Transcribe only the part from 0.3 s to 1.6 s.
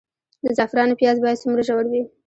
د زعفرانو پیاز باید